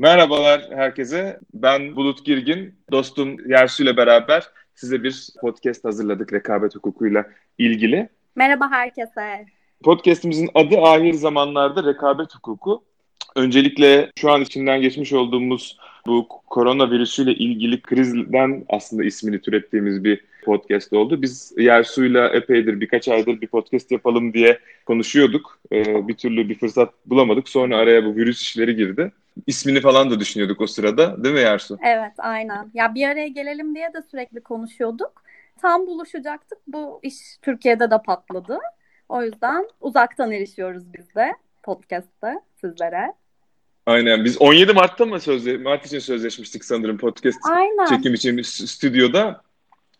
[0.00, 1.40] Merhabalar herkese.
[1.54, 2.74] Ben Bulut Girgin.
[2.90, 4.44] Dostum Yersu ile beraber
[4.74, 7.26] size bir podcast hazırladık rekabet hukukuyla
[7.58, 8.08] ilgili.
[8.36, 9.46] Merhaba herkese.
[9.84, 12.84] Podcast'imizin adı Ahir Zamanlarda Rekabet Hukuku.
[13.36, 20.92] Öncelikle şu an içinden geçmiş olduğumuz bu koronavirüsüyle ilgili krizden aslında ismini türettiğimiz bir podcast
[20.92, 21.22] oldu.
[21.22, 25.58] Biz Yersu'yla epeydir birkaç aydır bir podcast yapalım diye konuşuyorduk.
[25.72, 27.48] Ee, bir türlü bir fırsat bulamadık.
[27.48, 29.12] Sonra araya bu virüs işleri girdi.
[29.46, 31.78] İsmini falan da düşünüyorduk o sırada değil mi Yersu?
[31.82, 32.70] Evet aynen.
[32.74, 35.22] Ya bir araya gelelim diye de sürekli konuşuyorduk.
[35.62, 36.58] Tam buluşacaktık.
[36.66, 38.58] Bu iş Türkiye'de de patladı.
[39.08, 43.12] O yüzden uzaktan erişiyoruz biz de podcast'te sizlere.
[43.86, 44.24] Aynen.
[44.24, 47.86] Biz 17 Mart'ta mı sözle Mart için sözleşmiştik sanırım podcast Aynen.
[47.86, 49.42] çekim için stüdyoda.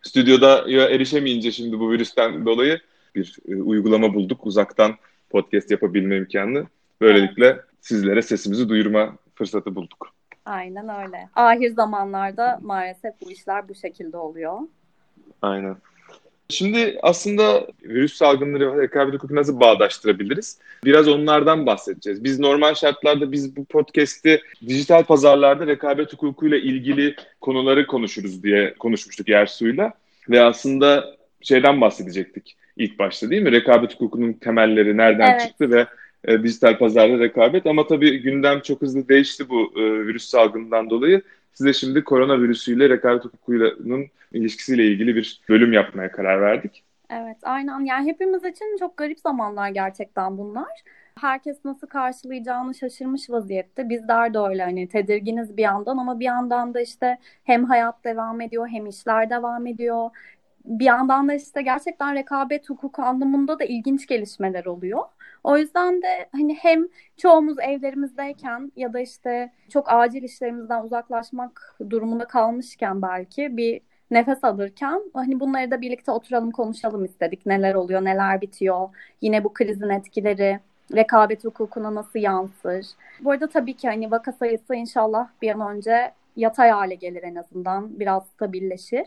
[0.02, 2.80] Stüdyoda ya erişemeyince şimdi bu virüsten dolayı
[3.14, 4.46] bir e, uygulama bulduk.
[4.46, 4.96] Uzaktan
[5.30, 6.66] podcast yapabilme imkanı.
[7.00, 7.64] Böylelikle evet.
[7.80, 10.12] Sizlere sesimizi duyurma fırsatı bulduk.
[10.44, 11.28] Aynen öyle.
[11.34, 14.58] Ahir zamanlarda maalesef bu işler bu şekilde oluyor.
[15.42, 15.76] Aynen.
[16.48, 20.58] Şimdi aslında virüs salgınları ve rekabet hukuku nasıl bağdaştırabiliriz?
[20.84, 22.24] Biraz onlardan bahsedeceğiz.
[22.24, 29.28] Biz normal şartlarda biz bu podcast'i dijital pazarlarda rekabet hukukuyla ilgili konuları konuşuruz diye konuşmuştuk
[29.28, 29.92] Yersu'yla.
[30.30, 33.52] Ve aslında şeyden bahsedecektik ilk başta değil mi?
[33.52, 35.40] Rekabet hukukunun temelleri nereden evet.
[35.40, 35.86] çıktı ve
[36.24, 37.66] e, dijital pazarda rekabet.
[37.66, 41.22] Ama tabii gündem çok hızlı değişti bu e, virüs salgından dolayı.
[41.52, 46.84] Size şimdi koronavirüsüyle rekabet hukukunun ilişkisiyle ilgili bir bölüm yapmaya karar verdik.
[47.10, 50.82] Evet aynen yani hepimiz için çok garip zamanlar gerçekten bunlar.
[51.20, 53.88] Herkes nasıl karşılayacağını şaşırmış vaziyette.
[53.88, 58.40] Bizler de öyle hani tedirginiz bir yandan ama bir yandan da işte hem hayat devam
[58.40, 60.10] ediyor hem işler devam ediyor.
[60.64, 65.02] Bir yandan da işte gerçekten rekabet hukuku anlamında da ilginç gelişmeler oluyor.
[65.44, 72.24] O yüzden de hani hem çoğumuz evlerimizdeyken ya da işte çok acil işlerimizden uzaklaşmak durumunda
[72.24, 73.80] kalmışken belki bir
[74.10, 77.46] nefes alırken hani bunları da birlikte oturalım konuşalım istedik.
[77.46, 78.88] Neler oluyor, neler bitiyor,
[79.20, 80.60] yine bu krizin etkileri,
[80.94, 82.86] rekabet hukukuna nasıl yansır.
[83.20, 87.34] Bu arada tabii ki hani vaka sayısı inşallah bir an önce yatay hale gelir en
[87.34, 88.00] azından.
[88.00, 89.06] Biraz stabilleşir.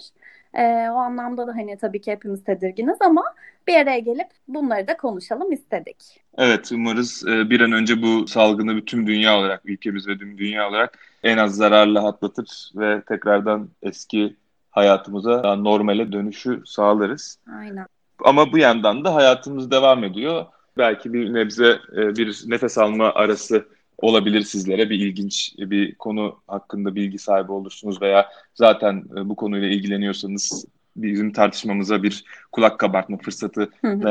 [0.54, 3.24] E, o anlamda da hani tabii ki hepimiz tedirginiz ama
[3.68, 6.22] bir araya gelip bunları da konuşalım istedik.
[6.38, 10.70] Evet umarız e, bir an önce bu salgını bütün dünya olarak, ülkemiz ve tüm dünya
[10.70, 14.36] olarak en az zararla atlatır ve tekrardan eski
[14.72, 17.40] hayatımıza normale dönüşü sağlarız.
[17.60, 17.86] Aynen.
[18.24, 20.46] Ama bu yandan da hayatımız devam ediyor.
[20.78, 23.68] Belki bir nebze e, bir nefes alma arası
[23.98, 24.90] olabilir sizlere.
[24.90, 30.66] Bir ilginç bir konu hakkında bilgi sahibi olursunuz veya zaten e, bu konuyla ilgileniyorsanız
[30.96, 33.70] bizim tartışmamıza bir kulak kabartma fırsatı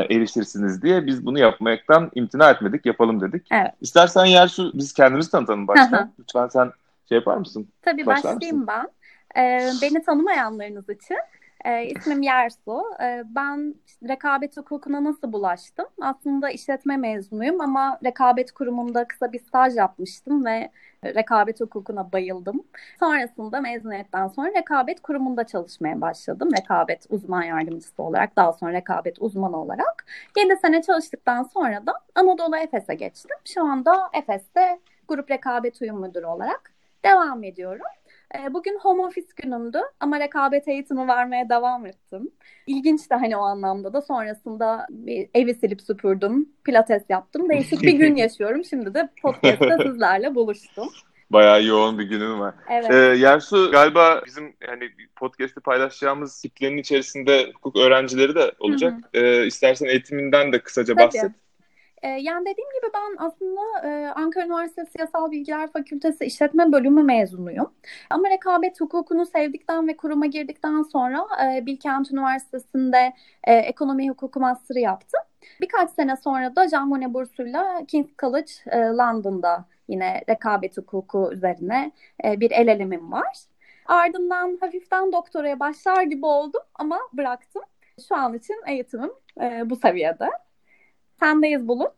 [0.09, 3.47] erişirsiniz diye biz bunu yapmaktan imtina etmedik, yapalım dedik.
[3.51, 3.71] Evet.
[3.81, 6.13] İstersen Yersu biz kendimizi tanıtalım baştan.
[6.19, 6.71] Lütfen sen
[7.09, 7.67] şey yapar mısın?
[7.81, 8.67] Tabii Başlar başlayayım mısın?
[8.67, 8.87] ben.
[9.41, 11.17] Ee, beni tanımayanlarınız için
[11.65, 12.83] e, ismim Yersu.
[13.01, 13.75] E, ben
[14.09, 15.85] rekabet hukukuna nasıl bulaştım?
[16.01, 20.71] Aslında işletme mezunuyum ama rekabet kurumunda kısa bir staj yapmıştım ve
[21.05, 22.63] rekabet hukukuna bayıldım.
[22.99, 26.49] Sonrasında mezuniyetten sonra rekabet kurumunda çalışmaya başladım.
[26.57, 30.05] Rekabet uzman yardımcısı olarak, daha sonra rekabet uzmanı olarak.
[30.37, 33.37] 7 sene çalıştıktan sonra da Anadolu Efes'e geçtim.
[33.45, 36.73] Şu anda Efes'te grup rekabet uyum müdürü olarak
[37.05, 37.85] devam ediyorum.
[38.39, 42.31] Ee, bugün home office günümdü ama rekabet eğitimi vermeye devam ettim.
[42.67, 47.49] İlginç de hani o anlamda da sonrasında bir evi silip süpürdüm, pilates yaptım.
[47.49, 48.65] Değişik bir gün yaşıyorum.
[48.65, 50.89] Şimdi de podcast'ta sizlerle buluştum.
[51.29, 52.53] Bayağı yoğun bir günün var.
[52.69, 52.91] Evet.
[52.91, 58.93] Ee, Yersu galiba bizim hani podcast'i paylaşacağımız kitlenin içerisinde hukuk öğrencileri de olacak.
[58.93, 59.25] Hı hı.
[59.25, 61.05] Ee, istersen eğitiminden de kısaca Tabii.
[61.05, 61.31] bahset.
[62.03, 67.73] Ee, yani dediğim gibi ben aslında e, Ankara Üniversitesi Yasal Bilgiler Fakültesi İşletme Bölümü mezunuyum.
[68.09, 73.13] Ama rekabet hukukunu sevdikten ve kuruma girdikten sonra e, Bilkent Üniversitesi'nde
[73.43, 75.21] e, ekonomi hukuku master'ı yaptım.
[75.61, 78.51] Birkaç sene sonra da Jean Monnet bursuyla King's College
[78.97, 81.91] London'da yine rekabet hukuku üzerine
[82.23, 83.37] bir el elemim var.
[83.85, 87.61] Ardından hafiften doktoraya başlar gibi oldum ama bıraktım.
[88.07, 89.11] Şu an için eğitimim
[89.69, 90.29] bu seviyede.
[91.19, 91.93] Sendeyiz Bulut.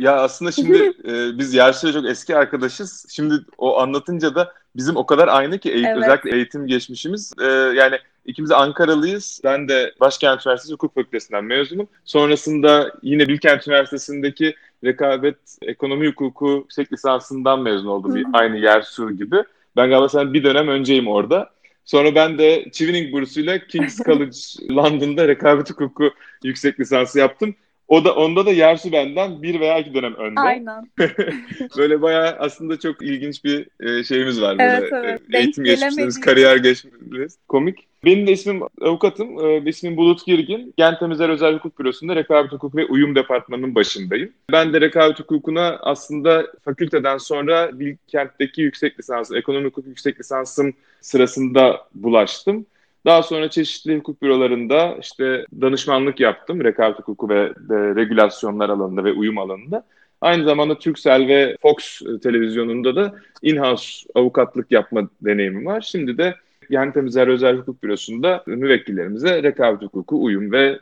[0.00, 3.06] Ya aslında şimdi e, biz Yersu'yla çok eski arkadaşız.
[3.10, 6.02] Şimdi o anlatınca da bizim o kadar aynı ki eğitim, evet.
[6.02, 7.32] özellikle eğitim geçmişimiz.
[7.40, 9.40] E, yani ikimiz de Ankaralıyız.
[9.44, 11.88] Ben de Başkent Üniversitesi Hukuk Fakültesinden mezunum.
[12.04, 14.54] Sonrasında yine Bilkent Üniversitesi'ndeki
[14.84, 18.14] rekabet ekonomi hukuku yüksek lisansından mezun oldum.
[18.14, 19.36] Bir, aynı Yersu gibi.
[19.76, 21.50] Ben galiba sen bir dönem önceyim orada.
[21.84, 24.36] Sonra ben de Chevening bursuyla King's College
[24.70, 26.10] London'da rekabet hukuku
[26.44, 27.54] yüksek lisansı yaptım
[27.92, 30.40] O da onda da Yersu benden bir veya iki dönem önde.
[30.40, 30.90] Aynen.
[31.78, 34.58] böyle bayağı aslında çok ilginç bir e, şeyimiz var.
[34.58, 34.88] Böyle.
[34.92, 35.20] Evet.
[35.32, 36.22] E, Eğitim gelemedik.
[36.22, 37.38] kariyer geçmişiniz.
[37.48, 37.78] Komik.
[38.04, 39.46] Benim de ismim avukatım.
[39.46, 40.74] E, ismim Bulut Girgin.
[40.76, 44.32] Gen Temizler Özel Hukuk Bürosu'nda rekabet hukuku ve uyum departmanının başındayım.
[44.52, 51.86] Ben de rekabet hukukuna aslında fakülteden sonra Bilkent'teki yüksek lisans, ekonomi hukuk yüksek lisansım sırasında
[51.94, 52.66] bulaştım.
[53.06, 56.64] Daha sonra çeşitli hukuk bürolarında işte danışmanlık yaptım.
[56.64, 59.86] Rekabet hukuku ve de, regülasyonlar alanında ve uyum alanında.
[60.20, 65.80] Aynı zamanda Turkcell ve Fox televizyonunda da in-house avukatlık yapma deneyimim var.
[65.80, 66.34] Şimdi de
[66.70, 70.78] Yani Temizler Özel Hukuk Bürosu'nda müvekkillerimize rekabet hukuku, uyum ve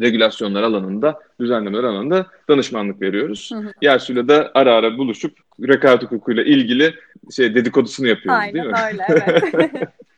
[0.00, 3.50] regülasyonlar alanında, düzenlemeler alanında danışmanlık veriyoruz.
[3.52, 3.72] Hı hı.
[3.82, 6.94] Yersu'yla da ara ara buluşup rekabet hukukuyla ilgili
[7.36, 8.74] şey dedikodusunu yapıyoruz Aynen değil mi?
[8.92, 9.72] öyle evet.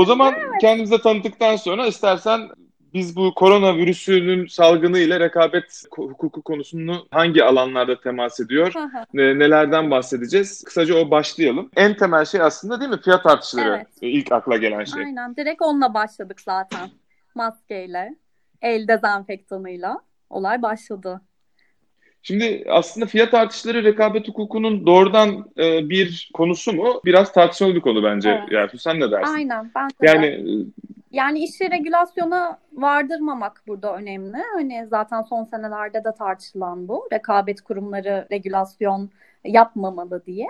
[0.00, 2.40] O zaman kendimize tanıttıktan sonra istersen
[2.94, 8.72] biz bu koronavirüsünün salgını ile rekabet hukuku konusunu hangi alanlarda temas ediyor,
[9.14, 10.64] nelerden bahsedeceğiz?
[10.64, 11.70] Kısaca o başlayalım.
[11.76, 13.00] En temel şey aslında değil mi?
[13.00, 13.86] Fiyat artışları Evet.
[14.02, 15.04] e, ilk akla gelen şey.
[15.04, 16.90] Aynen direkt onunla başladık zaten.
[17.34, 18.14] Maskeyle,
[18.62, 20.00] el dezenfektanıyla
[20.30, 21.20] olay başladı.
[22.22, 27.00] Şimdi aslında fiyat artışları rekabet hukukunun doğrudan e, bir konusu mu?
[27.04, 28.30] Biraz tartışmalı bir konu bence.
[28.30, 28.52] Evet.
[28.52, 29.34] Yersu sen ne dersin?
[29.34, 30.06] Aynen ben de.
[30.06, 30.42] Yani e,
[31.12, 34.36] Yani işi regülasyona vardırmamak burada önemli.
[34.54, 37.08] Hani zaten son senelerde de tartışılan bu.
[37.12, 39.10] Rekabet kurumları regülasyon
[39.44, 40.48] yapmamalı diye.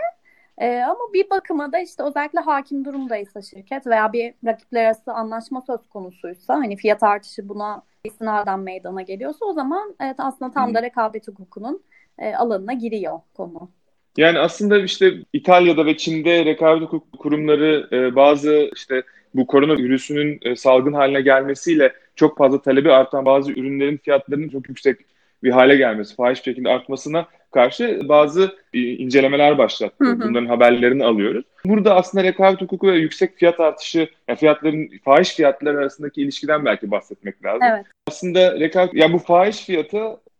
[0.58, 5.60] Ee, ama bir bakıma da işte özellikle hakim durumdaysa şirket veya bir rakipler arası anlaşma
[5.60, 10.82] söz konusuysa hani fiyat artışı buna istinaden meydana geliyorsa o zaman evet aslında tam da
[10.82, 11.82] rekabet hukukunun
[12.18, 13.70] e, alanına giriyor konu.
[14.16, 19.02] Yani aslında işte İtalya'da ve Çin'de rekabet hukuk kurumları e, bazı işte
[19.34, 25.00] bu koronavirüsünün e, salgın haline gelmesiyle çok fazla talebi artan bazı ürünlerin fiyatlarının çok yüksek
[25.42, 30.04] bir hale gelmesi, fahiş bir şekilde artmasına karşı bazı e, incelemeler başlattı.
[30.04, 30.20] Hı hı.
[30.20, 31.44] Bunların haberlerini alıyoruz.
[31.64, 36.90] Burada aslında rekabet hukuku ve yüksek fiyat artışı, yani fiyatların fahiş fiyatlar arasındaki ilişkiden belki
[36.90, 37.68] bahsetmek lazım.
[37.74, 37.86] Evet.
[38.06, 39.98] Aslında rekabet, ya bu fahiş fiyatı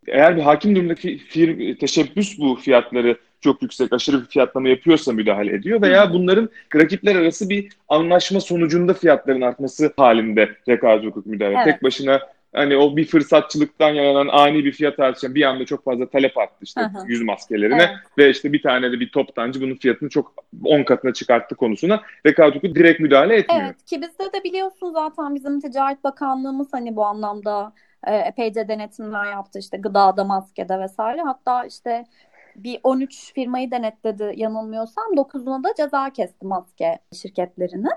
[0.09, 5.55] eğer bir hakim durumdaki firm, teşebbüs bu fiyatları çok yüksek, aşırı bir fiyatlama yapıyorsa müdahale
[5.55, 11.55] ediyor veya bunların rakipler arası bir anlaşma sonucunda fiyatların artması halinde rekabet hukuk müdahale.
[11.55, 11.65] Evet.
[11.65, 12.21] Tek başına
[12.55, 16.59] hani o bir fırsatçılıktan yaranan ani bir fiyat artışı, bir anda çok fazla talep arttı
[16.63, 17.07] işte hı.
[17.07, 17.97] yüz maskelerine Evet.
[18.19, 22.55] ve işte bir tane de bir toptancı bunun fiyatını çok 10 katına çıkarttı konusuna rekabet
[22.55, 23.65] hukuku direkt müdahale etmiyor.
[23.65, 27.73] Evet ki bizde de biliyorsun zaten bizim Ticaret Bakanlığımız hani bu anlamda
[28.07, 31.23] e, epeyce denetimler yaptı işte gıdada, maskede vesaire.
[31.23, 32.05] Hatta işte
[32.65, 37.91] bir 13 firmayı denetledi yanılmıyorsam 9'una da ceza kesti maske şirketlerinin.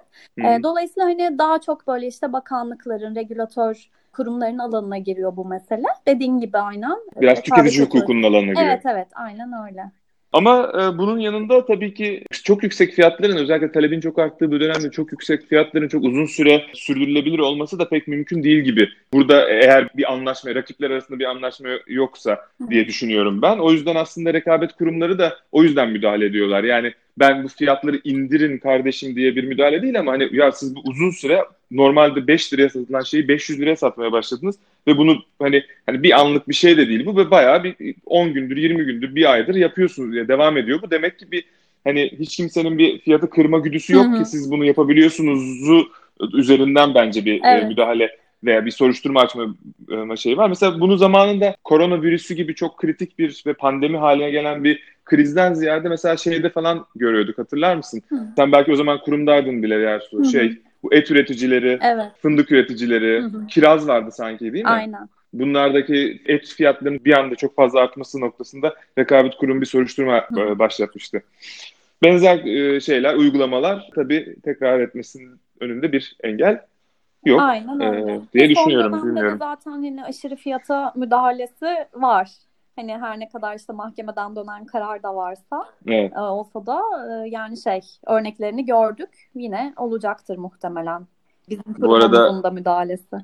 [0.44, 5.88] E, dolayısıyla hani daha çok böyle işte bakanlıkların, regülatör kurumların alanına giriyor bu mesele.
[6.07, 7.00] Dediğin gibi aynen.
[7.21, 7.98] Biraz Rekabet tüketici hukuku.
[7.98, 8.68] hukukunun alanına giriyor.
[8.68, 9.92] Evet evet aynen öyle.
[10.33, 14.91] Ama e, bunun yanında tabii ki çok yüksek fiyatların özellikle talebin çok arttığı bir dönemde
[14.91, 18.89] çok yüksek fiyatların çok uzun süre sürdürülebilir olması da pek mümkün değil gibi.
[19.13, 22.39] Burada eğer bir anlaşma, rakipler arasında bir anlaşma yoksa
[22.69, 23.57] diye düşünüyorum ben.
[23.57, 26.63] O yüzden aslında rekabet kurumları da o yüzden müdahale ediyorlar.
[26.63, 30.80] Yani ben bu fiyatları indirin kardeşim diye bir müdahale değil ama hani ya siz bu
[30.86, 31.39] uzun süre
[31.71, 34.55] normalde 5 liraya satılan şeyi 500 liraya satmaya başladınız
[34.88, 38.34] ve bunu hani hani bir anlık bir şey de değil bu ve bayağı bir 10
[38.34, 40.82] gündür 20 gündür bir aydır yapıyorsunuz diye devam ediyor.
[40.82, 41.46] Bu demek ki bir
[41.84, 44.24] hani hiç kimsenin bir fiyatı kırma güdüsü yok Hı hı.
[44.24, 45.91] ki siz bunu yapabiliyorsunuzu
[46.34, 47.67] üzerinden bence bir e, Evet.
[47.67, 49.55] müdahale veya bir soruşturma açma
[50.13, 50.50] e, şey var.
[50.50, 55.89] Mesela bunu zamanında koronavirüsü gibi çok kritik bir ve pandemi haline gelen bir krizden ziyade
[55.89, 58.01] mesela şeyde falan görüyorduk hatırlar mısın?
[58.10, 58.15] Hı.
[58.36, 60.19] Sen belki o zaman kurumdaydın bile Yersu.
[60.19, 60.25] Hı.
[60.25, 63.48] Şey bu et üreticileri, Evet fındık üreticileri, Hı hı.
[63.48, 64.69] kiraz vardı sanki değil mi?
[64.69, 65.10] aynen.
[65.33, 70.39] Bunlardaki et fiyatlarının bir anda çok fazla artması noktasında rekabet kurumu bir soruşturma Hı.
[70.39, 71.22] e, başlatmıştı.
[72.03, 76.62] Benzer e, şeyler, uygulamalar tabii tekrar etmesinin önünde bir engel
[77.25, 78.22] yok Aynen e, öyle.
[78.33, 78.91] diye Ve düşünüyorum.
[79.00, 79.38] Son Bilmiyorum.
[79.39, 82.29] zaten hani aşırı fiyata müdahalesi var.
[82.75, 86.13] Hani her ne kadar işte mahkemeden dönen karar da varsa Evet.
[86.15, 89.30] e, olsa da e, yani şey örneklerini gördük.
[89.36, 91.08] Yine olacaktır muhtemelen.
[91.50, 93.15] Bizim Bu arada- da müdahalesi.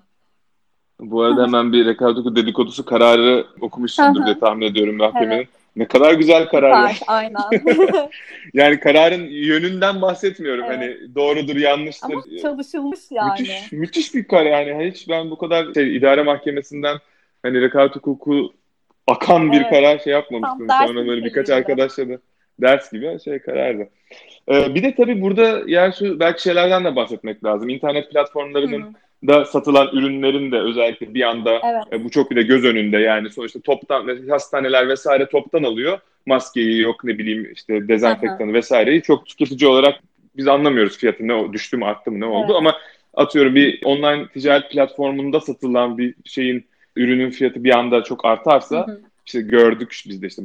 [0.99, 5.47] Bu arada hemen bir hukuku dedikodusu kararı okumuşsundur diye tahmin ediyorum mahkemenin.
[5.75, 6.89] Ne kadar güzel karar.
[6.89, 7.41] Süper, aynen.
[8.53, 10.65] Yani kararın yönünden bahsetmiyorum.
[10.67, 10.77] Evet.
[10.77, 12.13] Hani doğrudur, yanlıştır.
[12.13, 13.39] Ama çalışılmış yani.
[13.39, 14.91] Müthiş, müthiş bir karar yani.
[14.91, 16.97] Hiç ben bu kadar şey, idare mahkemesinden
[17.43, 18.53] hani rekabet hukuku
[19.09, 19.69] akan bir Evet.
[19.69, 20.67] karar şey yapmamıştım.
[20.67, 22.17] Tam Sonra böyle birkaç arkadaşla da
[22.61, 23.89] ders gibi şey karardı.
[24.51, 27.69] Ee, bir de tabii burada Yersu belki şeylerden de bahsetmek lazım.
[27.69, 29.27] İnternet platformlarının Hı hı.
[29.27, 32.01] da satılan ürünlerin de özellikle bir anda evet.
[32.01, 36.81] e, bu çok bir de göz önünde yani sonuçta toptan hastaneler vesaire toptan alıyor maskeyi
[36.81, 39.95] yok ne bileyim işte dezenfektanı vesaireyi çok tüketici olarak
[40.37, 42.55] biz anlamıyoruz fiyatı ne düştü mü arttı mı ne oldu evet.
[42.55, 42.75] ama
[43.13, 46.65] atıyorum bir online ticaret platformunda satılan bir şeyin
[46.95, 49.01] ürünün fiyatı bir anda çok artarsa hı hı.
[49.25, 50.41] işte gördük biz de işte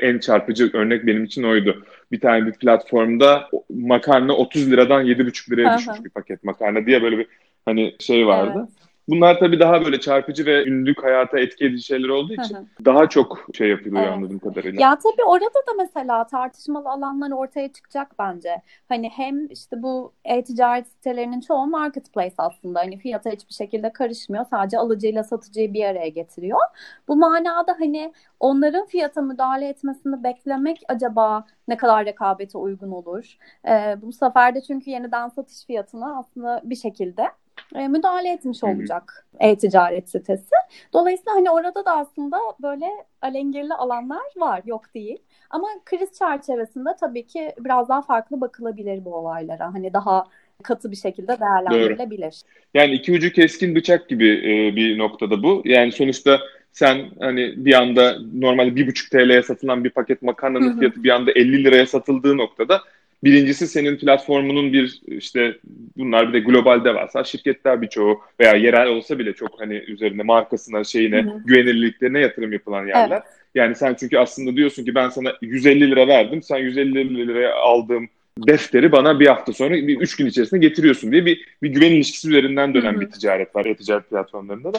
[0.00, 1.84] en çarpıcı örnek benim için oydu.
[2.12, 5.78] Bir tane bir platformda makarna 30 liradan 7,5 liraya hı hı.
[5.78, 7.26] düşmüş bir paket makarna diye böyle bir
[7.64, 8.58] hani şey vardı.
[8.58, 8.83] Evet.
[9.08, 13.46] Bunlar tabii daha böyle çarpıcı ve ünlük hayata etki edici şeyler olduğu için daha çok
[13.54, 14.12] şey yapılıyor evet.
[14.12, 14.82] anladığım kadarıyla.
[14.82, 18.62] Ya tabii orada da mesela tartışmalı alanlar ortaya çıkacak bence.
[18.88, 22.80] Hani hem işte bu e-ticaret sitelerinin çoğu marketplace aslında.
[22.80, 24.44] Hani fiyata hiçbir şekilde karışmıyor.
[24.50, 26.60] Sadece alıcıyla satıcıyı bir araya getiriyor.
[27.08, 33.36] Bu manada hani onların fiyata müdahale etmesini beklemek acaba ne kadar rekabete uygun olur?
[33.68, 37.28] Ee, bu sefer de çünkü yeniden satış fiyatına aslında bir şekilde
[37.74, 40.54] e, müdahale etmiş olacak e-ticaret sitesi.
[40.92, 42.86] Dolayısıyla hani orada da aslında böyle
[43.22, 45.18] alengirli alanlar var, yok değil.
[45.50, 49.74] Ama kriz çerçevesinde tabii ki biraz daha farklı bakılabilir bu olaylara.
[49.74, 50.24] Hani daha
[50.62, 52.20] katı bir şekilde değerlendirilebilir.
[52.20, 52.50] Doğru.
[52.74, 55.62] Yani iki ucu keskin bıçak gibi e, bir noktada bu.
[55.64, 56.40] Yani sonuçta
[56.72, 61.32] sen hani bir anda normalde bir buçuk TL'ye satılan bir paket makarnanın fiyatı bir anda
[61.32, 62.80] 50 liraya satıldığı noktada
[63.24, 65.56] Birincisi senin platformunun bir işte
[65.96, 70.84] bunlar bir de globalde varsa şirketler birçoğu veya yerel olsa bile çok hani üzerinde markasına
[70.84, 71.42] şeyine Hı-hı.
[71.44, 73.10] güvenilirliklerine yatırım yapılan yerler.
[73.10, 73.22] Evet.
[73.54, 78.08] Yani sen çünkü aslında diyorsun ki ben sana 150 lira verdim sen 150 liraya aldığım
[78.38, 82.28] defteri bana bir hafta sonra bir üç gün içerisinde getiriyorsun diye bir, bir güven ilişkisi
[82.28, 83.00] üzerinden dönen Hı-hı.
[83.00, 84.78] bir ticaret var e-ticaret platformlarında da.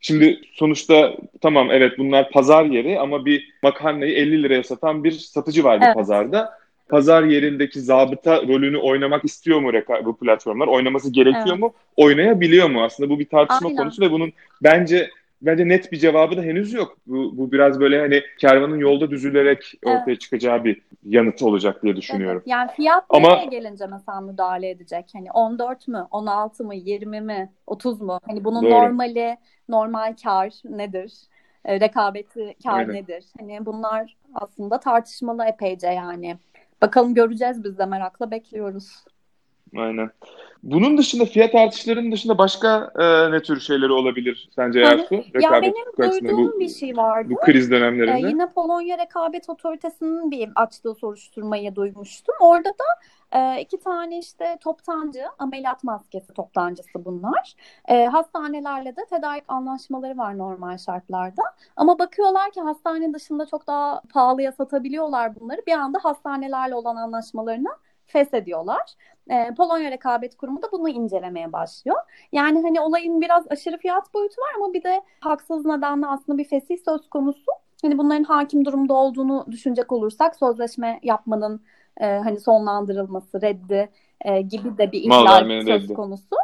[0.00, 5.64] Şimdi sonuçta tamam evet bunlar pazar yeri ama bir makarnayı 50 liraya satan bir satıcı
[5.64, 5.88] var evet.
[5.94, 6.50] bu pazarda
[6.88, 9.72] pazar yerindeki zabıta rolünü oynamak istiyor mu
[10.04, 10.66] bu platformlar?
[10.66, 11.58] Oynaması gerekiyor evet.
[11.58, 11.72] mu?
[11.96, 12.82] Oynayabiliyor mu?
[12.82, 13.76] Aslında bu bir tartışma Aynen.
[13.76, 15.10] konusu ve bunun bence
[15.42, 16.96] bence net bir cevabı da henüz yok.
[17.06, 20.00] Bu, bu biraz böyle hani kervanın yolda düzülerek evet.
[20.00, 22.42] ortaya çıkacağı bir yanıt olacak diye düşünüyorum.
[22.44, 22.48] Evet.
[22.48, 25.04] Yani fiyat Ama, nereye gelince mesela müdahale edecek?
[25.12, 28.20] Hani 14 mü, 16 mı, 20 mi, 30 mu?
[28.26, 28.70] Hani bunun Doğru.
[28.70, 29.36] normali,
[29.68, 31.12] normal kar nedir?
[31.64, 32.94] E, rekabeti kar Aynen.
[32.94, 33.24] nedir?
[33.38, 36.36] Hani bunlar aslında tartışmalı epeyce yani.
[36.82, 39.04] Bakalım göreceğiz biz de merakla bekliyoruz.
[39.76, 40.10] Aynen.
[40.62, 45.14] Bunun dışında fiyat artışlarının dışında başka e, ne tür şeyleri olabilir sence Ersu?
[45.14, 47.28] Ya benim duyduğum bu, bir şey vardı.
[47.30, 48.26] Bu kriz dönemlerinde.
[48.26, 52.34] Ee, yine Polonya Rekabet Otoritesi'nin bir açtığı soruşturmayı duymuştum.
[52.40, 52.84] Orada da
[53.32, 57.54] e, iki tane işte toptancı, ameliyat maskesi toptancısı bunlar.
[57.88, 61.42] E, hastanelerle de tedarik anlaşmaları var normal şartlarda.
[61.76, 65.60] Ama bakıyorlar ki hastane dışında çok daha pahalıya satabiliyorlar bunları.
[65.66, 67.70] Bir anda hastanelerle olan anlaşmalarını
[68.08, 68.94] feshediyorlar.
[69.30, 71.96] E, Polonya Rekabet Kurumu da bunu incelemeye başlıyor.
[72.32, 76.44] Yani hani olayın biraz aşırı fiyat boyutu var ama bir de haksız nedenle aslında bir
[76.44, 77.52] fesih söz konusu.
[77.82, 81.62] Hani bunların hakim durumda olduğunu düşünecek olursak sözleşme yapmanın
[82.00, 85.94] e, hani sonlandırılması, reddi e, gibi de bir ihlal söz reddi.
[85.94, 86.36] konusu.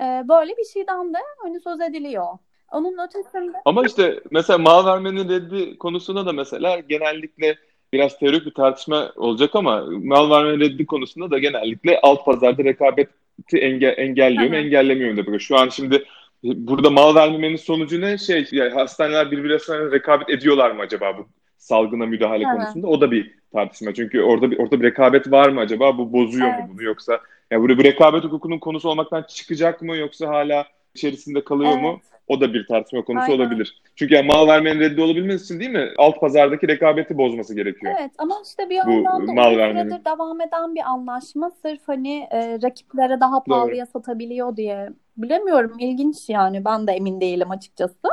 [0.00, 2.26] E, böyle bir şeyden de hani söz ediliyor.
[2.72, 3.56] Onun ötesinde...
[3.64, 7.56] Ama işte mesela mal vermenin reddi konusunda da mesela genellikle
[7.92, 13.58] biraz teorik bir tartışma olacak ama mal verme reddi konusunda da genellikle alt pazarda rekabeti
[13.58, 16.04] enge engelliyor mu engellemiyor mu da Şu an şimdi
[16.44, 18.18] burada mal vermemenin sonucu ne?
[18.18, 21.26] Şey yani hastaneler birbirine rekabet ediyorlar mı acaba bu
[21.58, 22.56] salgına müdahale Hı-hı.
[22.56, 22.86] konusunda?
[22.86, 23.94] O da bir tartışma.
[23.94, 25.98] Çünkü orada bir orada bir rekabet var mı acaba?
[25.98, 26.68] Bu bozuyor evet.
[26.68, 27.20] mu bunu yoksa
[27.50, 31.82] yani burada bir rekabet hukukunun konusu olmaktan çıkacak mı yoksa hala içerisinde kalıyor evet.
[31.82, 32.00] mu?
[32.30, 33.36] O da bir tartışma konusu Aynen.
[33.36, 33.82] olabilir.
[33.96, 35.88] Çünkü yani mal vermenin reddi olabilmesi için değil mi?
[35.98, 37.94] Alt pazardaki rekabeti bozması gerekiyor.
[38.00, 40.04] Evet ama işte bir yandan da mal vermenin...
[40.04, 43.90] devam eden bir anlaşma sırf hani e, rakiplere daha pahalıya Doğru.
[43.92, 44.90] satabiliyor diye.
[45.16, 48.08] Bilemiyorum ilginç yani ben de emin değilim açıkçası.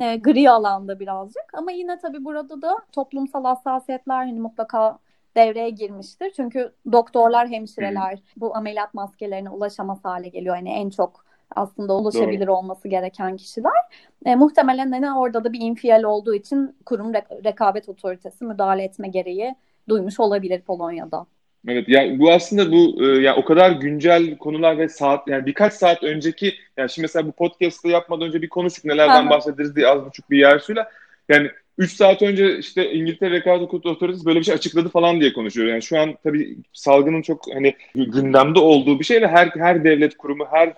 [0.00, 4.98] E, gri alanda birazcık ama yine tabii burada da toplumsal hassasiyetler hani mutlaka
[5.36, 6.32] devreye girmiştir.
[6.36, 10.56] Çünkü doktorlar, hemşireler bu ameliyat maskelerine ulaşamaz hale geliyor.
[10.56, 12.56] Yani en çok aslında ulaşabilir Doğru.
[12.56, 13.72] olması gereken kişiler.
[14.26, 19.08] E, muhtemelen hani orada da bir infial olduğu için kurum re- rekabet otoritesi müdahale etme
[19.08, 19.54] gereği
[19.88, 21.26] duymuş olabilir Polonya'da.
[21.68, 25.72] Evet yani bu aslında bu e, yani o kadar güncel konular ve saat yani birkaç
[25.72, 29.30] saat önceki yani şimdi mesela bu podcast'ı yapmadan önce bir konuştuk nelerden Aha.
[29.30, 30.90] bahsederiz diye az buçuk bir yer suyla
[31.28, 35.68] yani 3 saat önce işte İngiltere Rekabet Otoritesi böyle bir şey açıkladı falan diye konuşuyor.
[35.68, 40.16] Yani şu an tabii salgının çok hani gündemde olduğu bir şey ve her her devlet
[40.16, 40.74] kurumu, her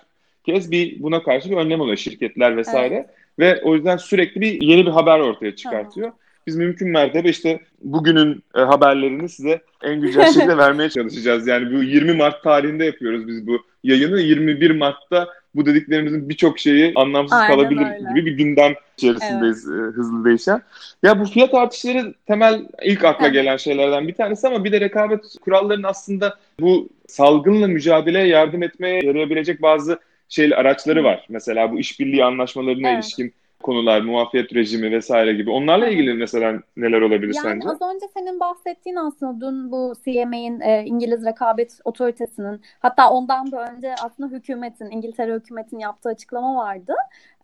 [0.53, 2.95] kez bir buna karşı bir önlem alıyor şirketler vesaire.
[2.95, 3.09] Evet.
[3.39, 6.07] Ve o yüzden sürekli bir yeni bir haber ortaya çıkartıyor.
[6.07, 6.13] Hı.
[6.47, 11.47] biz mümkün mertebe işte bugünün e, haberlerini size en güncel şekilde vermeye çalışacağız.
[11.47, 14.19] Yani bu 20 Mart tarihinde yapıyoruz biz bu yayını.
[14.19, 18.09] 21 Mart'ta bu dediklerimizin birçok şeyi anlamsız Aynen kalabilir öyle.
[18.09, 19.93] gibi bir gündem içerisindeyiz evet.
[19.93, 20.61] E, hızlı değişen.
[21.03, 23.33] Ya bu fiyat artışları temel ilk akla evet.
[23.33, 29.05] gelen şeylerden bir tanesi ama bir de rekabet kurallarının aslında bu salgınla mücadeleye yardım etmeye
[29.05, 31.25] yarayabilecek bazı şey araçları var.
[31.29, 33.03] Mesela bu işbirliği anlaşmalarına evet.
[33.03, 33.33] ilişkin
[33.63, 35.49] konular, muafiyet rejimi vesaire gibi.
[35.51, 37.69] Onlarla ilgili mesela neler olabilir yani sence?
[37.69, 43.71] Az önce senin bahsettiğin aslında dün bu CMA'in e, İngiliz Rekabet Otoritesi'nin hatta ondan da
[43.71, 46.93] önce aslında hükümetin, İngiltere hükümetin yaptığı açıklama vardı.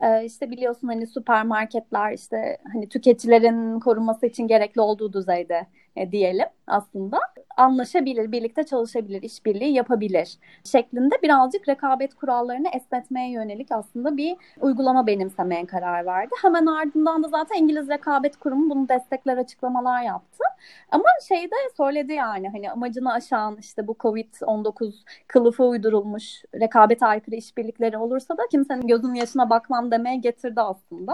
[0.02, 6.48] E, işte biliyorsun hani süpermarketler işte hani tüketicilerin korunması için gerekli olduğu düzeyde e, diyelim
[6.68, 7.20] aslında
[7.58, 15.66] anlaşabilir, birlikte çalışabilir, işbirliği yapabilir şeklinde birazcık rekabet kurallarını esnetmeye yönelik aslında bir uygulama benimsemeye
[15.66, 16.36] karar verdi.
[16.42, 20.44] Hemen ardından da zaten İngiliz Rekabet Kurumu bunu destekler açıklamalar yaptı.
[20.92, 24.94] Ama şey de söyledi yani hani amacını aşan işte bu Covid-19
[25.28, 31.14] kılıfı uydurulmuş rekabet aykırı işbirlikleri olursa da kimsenin gözünün yaşına bakmam demeye getirdi aslında.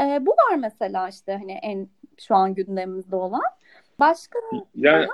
[0.00, 3.42] E, bu var mesela işte hani en şu an gündemimizde olan.
[4.00, 4.38] Başka
[4.74, 5.06] yani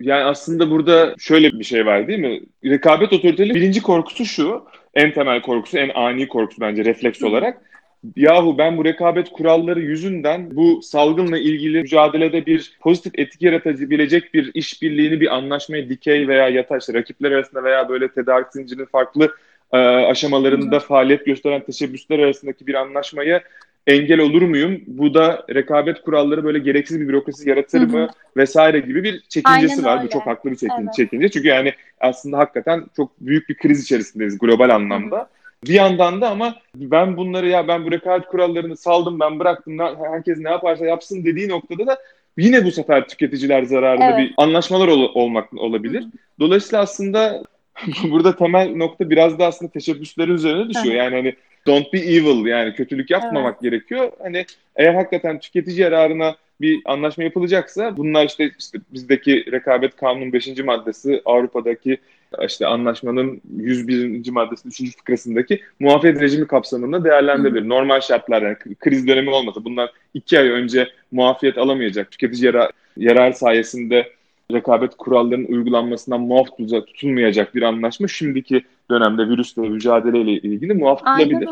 [0.00, 2.40] yani aslında burada şöyle bir şey var değil mi?
[2.64, 4.64] Rekabet otoriteli birinci korkusu şu.
[4.94, 7.62] En temel korkusu, en ani korkusu bence refleks olarak.
[8.16, 14.50] Yahu ben bu rekabet kuralları yüzünden bu salgınla ilgili mücadelede bir pozitif etki yaratabilecek bir
[14.54, 19.34] işbirliğini, bir anlaşmayı dikey veya yatay işte rakipler arasında veya böyle tedarik zincirinin farklı
[19.72, 20.80] e, aşamalarında Hı.
[20.80, 23.40] faaliyet gösteren teşebbüsler arasındaki bir anlaşmayı
[23.88, 24.80] engel olur muyum?
[24.86, 27.88] Bu da rekabet kuralları böyle gereksiz bir bürokrasi yaratır Hı-hı.
[27.88, 29.98] mı vesaire gibi bir çekincesi Aynen var.
[29.98, 30.08] Öyle.
[30.08, 30.94] Bu çok haklı bir çekin, evet.
[30.94, 31.28] çekince.
[31.28, 35.16] Çünkü yani aslında hakikaten çok büyük bir kriz içerisindeyiz global anlamda.
[35.16, 35.26] Hı-hı.
[35.66, 39.78] Bir yandan da ama ben bunları ya ben bu rekabet kurallarını saldım ben bıraktım
[40.12, 41.98] herkes ne yaparsa yapsın dediği noktada da
[42.36, 44.18] yine bu sefer tüketiciler zararında evet.
[44.18, 46.00] bir anlaşmalar ol- olmak olabilir.
[46.00, 46.10] Hı-hı.
[46.40, 47.42] Dolayısıyla aslında
[48.10, 50.94] burada temel nokta biraz da aslında teşebbüslerin üzerine düşüyor.
[50.94, 51.34] Yani hani
[51.66, 53.62] don't be evil yani kötülük yapmamak evet.
[53.62, 54.12] gerekiyor.
[54.22, 60.58] Hani eğer hakikaten tüketici yararına bir anlaşma yapılacaksa bunlar işte, işte bizdeki rekabet kanunun 5.
[60.64, 61.98] maddesi Avrupa'daki
[62.46, 64.30] işte anlaşmanın 101.
[64.30, 64.96] maddesi 3.
[64.96, 67.62] fıkrasındaki muafiyet rejimi kapsamında değerlendirilir.
[67.62, 67.68] Hı.
[67.68, 73.32] Normal şartlar yani kriz dönemi olmasa bundan iki ay önce muafiyet alamayacak tüketici yarar, yarar
[73.32, 74.12] sayesinde
[74.52, 76.46] rekabet kurallarının uygulanmasından muaf
[76.86, 81.48] tutulmayacak bir anlaşma şimdiki dönemde virüsle mücadeleyle ilgili muaf tutulabilir.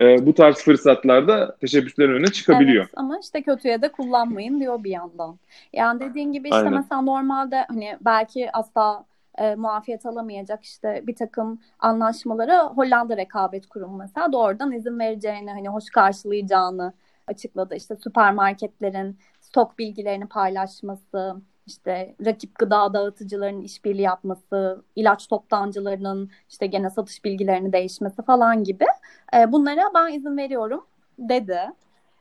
[0.00, 2.84] Ee, bu tarz fırsatlarda teşebbüslerin önüne çıkabiliyor.
[2.84, 5.38] Evet, ama işte kötüye de kullanmayın diyor bir yandan.
[5.72, 6.74] Yani dediğin gibi işte Aynen.
[6.74, 9.04] mesela normalde hani belki asla
[9.38, 15.68] e, muafiyet alamayacak işte bir takım anlaşmaları Hollanda Rekabet Kurumu mesela doğrudan izin vereceğini hani
[15.68, 16.92] hoş karşılayacağını
[17.26, 17.74] açıkladı.
[17.74, 26.90] İşte süpermarketlerin stok bilgilerini paylaşması, işte rakip gıda dağıtıcılarının işbirliği yapması, ilaç toptancılarının işte gene
[26.90, 28.86] satış bilgilerini değişmesi falan gibi
[29.34, 30.86] e, bunlara ben izin veriyorum
[31.18, 31.58] dedi.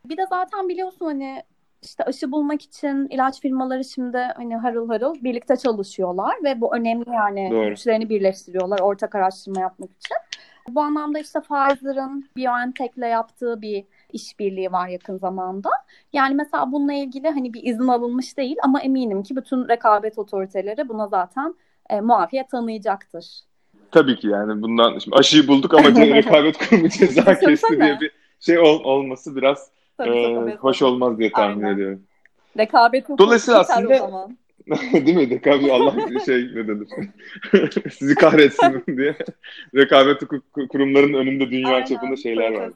[0.05, 1.43] Bir de zaten biliyorsun hani
[1.81, 7.09] işte aşı bulmak için ilaç firmaları şimdi hani harıl harıl birlikte çalışıyorlar ve bu önemli
[7.09, 7.69] yani Doğru.
[7.69, 10.17] güçlerini birleştiriyorlar ortak araştırma yapmak için.
[10.69, 15.69] Bu anlamda işte Pfizer'ın BioNTech'le yaptığı bir işbirliği var yakın zamanda.
[16.13, 20.89] Yani mesela bununla ilgili hani bir izin alınmış değil ama eminim ki bütün rekabet otoriteleri
[20.89, 21.55] buna zaten
[21.89, 23.25] e, muafiyet tanıyacaktır.
[23.91, 28.59] Tabii ki yani bundan şimdi aşıyı bulduk ama rekabet kurumu ceza kesti diye bir şey
[28.59, 31.75] ol, olması biraz e, hoş olmaz diye tahmin Aynen.
[31.75, 32.03] ediyorum.
[32.57, 34.29] Rekabet Dolayısıyla aslında
[34.93, 35.29] Değil mi?
[35.29, 35.95] Rekabet Allah
[36.25, 36.87] şey ne denir?
[37.91, 39.15] Sizi kahretsin diye.
[39.75, 40.21] Rekabet
[40.69, 42.71] kurumlarının önünde dünya Aynen, çapında şeyler var.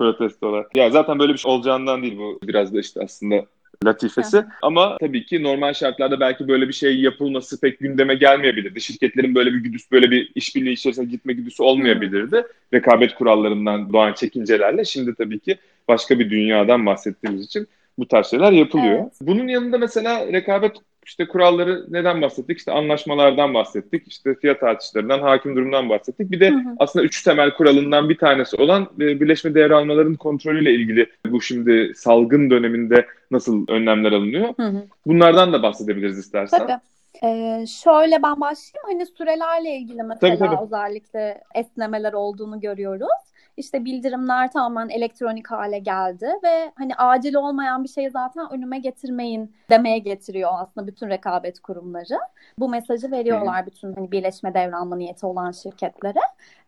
[0.00, 0.66] Protestolar.
[0.74, 2.40] Ya zaten böyle bir şey olacağından değil bu.
[2.42, 3.44] Biraz da işte aslında
[3.84, 4.38] latifesi.
[4.38, 4.46] Hı.
[4.62, 8.80] Ama tabii ki normal şartlarda belki böyle bir şey yapılması pek gündeme gelmeyebilirdi.
[8.80, 12.36] Şirketlerin böyle bir güdüs, böyle bir işbirliği içerisine gitme güdüsü olmayabilirdi.
[12.36, 12.48] Hı.
[12.74, 14.84] Rekabet kurallarından doğan çekincelerle.
[14.84, 15.56] Şimdi tabii ki
[15.88, 17.66] başka bir dünyadan bahsettiğimiz için
[17.98, 18.98] bu tarz şeyler yapılıyor.
[19.02, 19.12] Evet.
[19.20, 20.72] Bunun yanında mesela rekabet
[21.06, 22.58] işte kuralları neden bahsettik?
[22.58, 24.08] İşte anlaşmalardan bahsettik.
[24.08, 26.30] İşte fiyat artışlarından, hakim durumdan bahsettik.
[26.30, 26.74] Bir de hı hı.
[26.78, 31.92] aslında üç temel kuralından bir tanesi olan e, birleşme değer almaların kontrolüyle ilgili bu şimdi
[31.94, 34.48] salgın döneminde nasıl önlemler alınıyor?
[34.56, 34.82] Hı hı.
[35.06, 36.58] Bunlardan da bahsedebiliriz istersen.
[36.58, 36.80] Tabii.
[37.24, 38.86] Ee, şöyle ben başlayayım.
[38.86, 40.64] Hani sürelerle ilgili mesela tabii, tabii.
[40.64, 43.08] özellikle esnemeler olduğunu görüyoruz.
[43.56, 49.54] İşte bildirimler tamamen elektronik hale geldi ve hani acil olmayan bir şeyi zaten önüme getirmeyin
[49.70, 52.18] demeye getiriyor aslında bütün rekabet kurumları.
[52.58, 56.20] Bu mesajı veriyorlar bütün hani birleşme devralma niyeti olan şirketlere.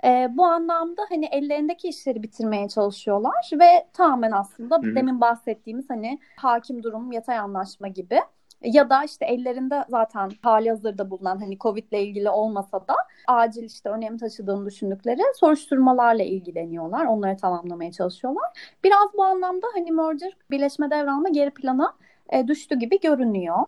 [0.05, 4.95] Ee, bu anlamda hani ellerindeki işleri bitirmeye çalışıyorlar ve tamamen aslında Hı-hı.
[4.95, 8.21] demin bahsettiğimiz hani hakim durum yatay anlaşma gibi
[8.65, 12.95] ya da işte ellerinde zaten hali hazırda bulunan hani Covid ile ilgili olmasa da
[13.27, 17.05] acil işte önem taşıdığını düşündükleri soruşturmalarla ilgileniyorlar.
[17.05, 18.45] Onları tamamlamaya çalışıyorlar.
[18.85, 21.95] Biraz bu anlamda hani merger birleşme devralma geri plana
[22.33, 23.59] e, düştü gibi görünüyor.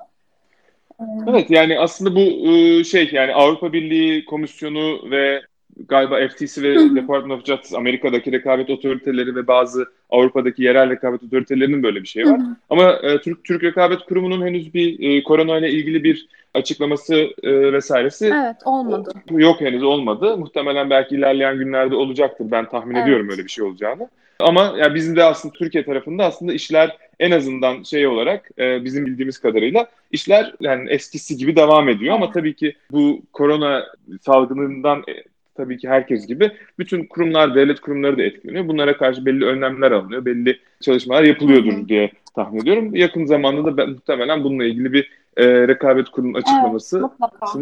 [1.29, 5.43] Evet yani aslında bu ıı, şey yani Avrupa Birliği Komisyonu ve
[5.89, 6.97] galiba FTC ve Hı-hı.
[6.97, 12.25] Department of Justice Amerika'daki rekabet otoriteleri ve bazı Avrupa'daki yerel rekabet otoritelerinin böyle bir şey
[12.25, 12.39] var.
[12.39, 12.57] Hı-hı.
[12.71, 17.73] Ama e, Türk Türk Rekabet Kurumu'nun henüz bir e, korona ile ilgili bir açıklaması e,
[17.73, 19.13] vesairesi evet, olmadı.
[19.31, 20.37] yok henüz olmadı.
[20.37, 22.51] Muhtemelen belki ilerleyen günlerde olacaktır.
[22.51, 23.05] Ben tahmin evet.
[23.05, 24.09] ediyorum öyle bir şey olacağını.
[24.41, 29.07] Ama yani bizim de aslında Türkiye tarafında aslında işler en azından şey olarak e, bizim
[29.07, 32.13] bildiğimiz kadarıyla işler yani eskisi gibi devam ediyor.
[32.15, 32.23] Evet.
[32.23, 33.87] Ama tabii ki bu korona
[34.21, 35.13] salgınından e,
[35.55, 38.69] tabii ki herkes gibi bütün kurumlar, devlet kurumları da etkileniyor.
[38.69, 42.95] Bunlara karşı belli önlemler alınıyor, belli çalışmalar yapılıyordur diye tahmin ediyorum.
[42.95, 47.11] Yakın zamanda da ben, muhtemelen bununla ilgili bir e, rekabet kurumunun açıklamasını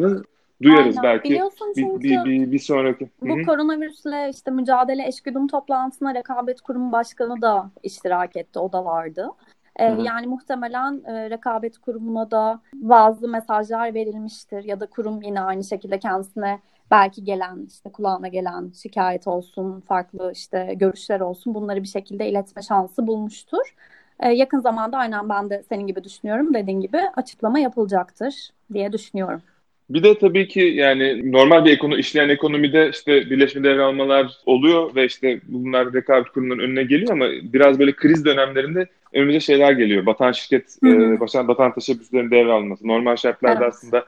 [0.01, 0.25] evet,
[0.63, 1.03] duyarız Aynen.
[1.03, 3.11] belki Biliyorsun çünkü bir, bir, bir, bir sonraki.
[3.21, 3.47] Bu Hı-hı.
[3.47, 8.59] koronavirüsle işte mücadele eşgüdüm toplantısına rekabet kurumu başkanı da iştirak etti.
[8.59, 9.29] O da vardı.
[9.77, 15.65] Ee, yani muhtemelen e, rekabet kurumuna da bazı mesajlar verilmiştir ya da kurum yine aynı
[15.65, 21.89] şekilde kendisine belki gelen işte kulağına gelen şikayet olsun, farklı işte görüşler olsun bunları bir
[21.89, 23.75] şekilde iletme şansı bulmuştur.
[24.21, 26.55] Ee, yakın zamanda aynen ben de senin gibi düşünüyorum.
[26.55, 28.35] Dediğin gibi açıklama yapılacaktır
[28.73, 29.43] diye düşünüyorum.
[29.91, 35.07] Bir de tabii ki yani normal bir ekonomi, işleyen ekonomide işte birleşme devralmalar oluyor ve
[35.07, 40.07] işte bunlar rekabet kurumlarının önüne geliyor ama biraz böyle kriz dönemlerinde önümüze şeyler geliyor.
[40.07, 42.89] Batan şirket, e, batan, batan teşebbüslerin devralması.
[42.89, 43.75] Normal şartlarda evet.
[43.75, 44.05] aslında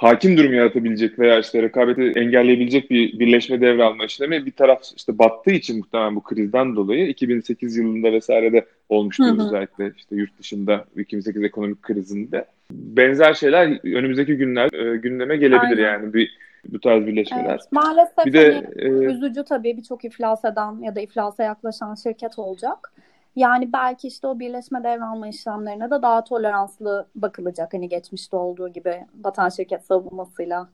[0.00, 5.50] hakim durum yaratabilecek veya işte rekabeti engelleyebilecek bir birleşme devralma işlemi bir taraf işte battığı
[5.50, 9.46] için muhtemelen bu krizden dolayı 2008 yılında vesairede olmuştu hı hı.
[9.46, 12.44] özellikle işte yurt dışında 2008 ekonomik krizinde.
[12.70, 15.82] Benzer şeyler önümüzdeki günler e, gündeme gelebilir Aynen.
[15.82, 17.50] yani bir bu tarz birleşmeler.
[17.50, 21.94] Evet, maalesef bir de, hani, e, üzücü tabii birçok iflas eden ya da iflasa yaklaşan
[21.94, 22.92] şirket olacak.
[23.36, 27.74] Yani belki işte o birleşme devralma işlemlerine de daha toleranslı bakılacak.
[27.74, 30.68] Hani geçmişte olduğu gibi batan şirket savunmasıyla.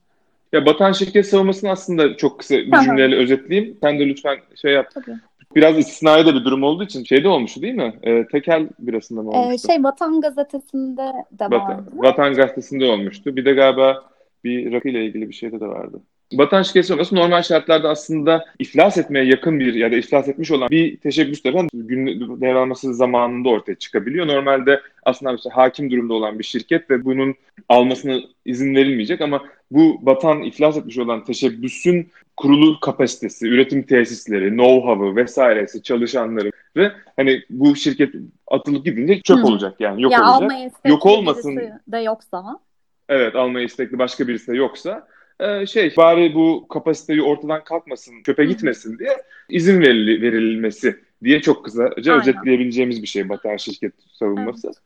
[0.52, 3.78] Ya batan şirket savunmasını aslında çok kısa bir cümleyle özetleyeyim.
[3.80, 4.90] Sen de lütfen şey yap.
[4.94, 5.16] Tabii.
[5.54, 7.94] Biraz istisnai de bir durum olduğu için şeyde olmuştu değil mi?
[8.02, 9.68] E, tekel birasında mı ee, olmuştu?
[9.68, 11.54] Ee, şey Vatan Gazetesi'nde de vardı.
[11.54, 13.36] Vatan, Vatan Gazetesi'nde olmuştu.
[13.36, 14.10] Bir de galiba
[14.44, 16.00] bir rakı ile ilgili bir şeyde de vardı.
[16.32, 20.70] Vatan şirketi olması normal şartlarda aslında iflas etmeye yakın bir ya da iflas etmiş olan
[20.70, 22.06] bir teşebbüs tarafından gün
[22.40, 24.26] devralması zamanında ortaya çıkabiliyor.
[24.26, 27.34] Normalde aslında işte hakim durumda olan bir şirket ve bunun
[27.68, 35.16] almasına izin verilmeyecek ama bu batan iflas etmiş olan teşebbüsün kurulu kapasitesi, üretim tesisleri, know-how'ı
[35.16, 38.14] vesairesi, çalışanları ve hani bu şirket
[38.46, 39.46] atılıp gidince çöp Hı.
[39.46, 40.72] olacak yani yok ya olacak.
[40.84, 42.60] Yok olmasın de yoksa.
[43.08, 45.06] Evet almaya istekli başka birisi de yoksa
[45.40, 51.64] e, şey bari bu kapasiteyi ortadan kalkmasın, çöpe gitmesin diye izin veril verilmesi diye çok
[51.64, 52.20] kısaca Aynen.
[52.20, 54.66] özetleyebileceğimiz bir şey batan şirket savunması.
[54.66, 54.76] Evet.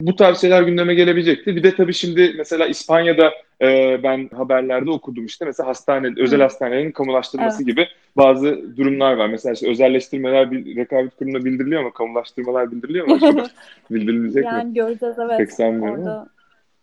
[0.00, 1.56] Bu tarz şeyler gündeme gelebilecekti.
[1.56, 6.14] Bir de tabii şimdi mesela İspanya'da e, ben haberlerde okudum işte mesela hastane, Hı.
[6.16, 7.66] özel hastanelerin kamulaştırması evet.
[7.66, 9.28] gibi bazı durumlar var.
[9.28, 13.18] Mesela işte özelleştirmeler bir rekabet kurumuna bildiriliyor ama kamulaştırmalar bildiriliyor mu?
[13.90, 14.58] Bildirilecek yani mi?
[14.58, 15.38] Yani göreceğiz evet.
[15.38, 16.02] Pek sanmıyorum.
[16.02, 16.28] Orada